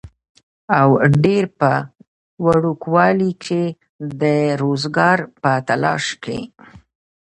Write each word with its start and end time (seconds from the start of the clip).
او 0.79 0.89
ډېر 1.23 1.43
پۀ 1.59 1.73
وړوکوالي 2.45 3.31
کښې 3.43 3.65
د 4.21 4.23
روزګار 4.61 5.17
پۀ 5.41 5.53
تالاش 5.67 6.05
کښې 6.23 6.39